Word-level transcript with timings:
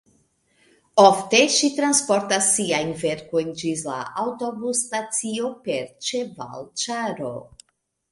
Ofte 1.01 1.41
ŝi 1.55 1.67
transportas 1.79 2.47
siajn 2.53 2.89
verkojn 3.01 3.51
ĝis 3.59 3.83
la 3.89 3.97
aŭtobus-stacio 4.23 5.53
per 5.69 5.85
ĉevalĉaro. 6.09 7.31